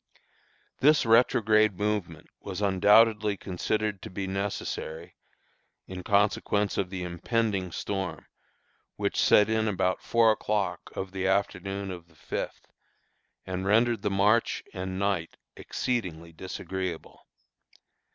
This 0.79 1.05
retrograde 1.05 1.77
movement 1.77 2.25
was 2.39 2.59
undoubtedly 2.59 3.37
considered 3.37 4.01
to 4.01 4.09
be 4.09 4.25
necessary 4.25 5.15
in 5.85 6.01
consequence 6.01 6.75
of 6.75 6.89
the 6.89 7.03
impending 7.03 7.71
storm, 7.71 8.25
which 8.95 9.21
set 9.21 9.47
in 9.47 9.67
about 9.67 10.01
four 10.01 10.31
o'clock 10.31 10.89
of 10.95 11.11
the 11.11 11.27
afternoon 11.27 11.91
of 11.91 12.07
the 12.07 12.15
fifth, 12.15 12.65
and 13.45 13.67
rendered 13.67 14.01
the 14.01 14.09
march 14.09 14.63
and 14.73 14.97
night 14.97 15.37
exceedingly 15.55 16.33
disagreeable. 16.33 17.27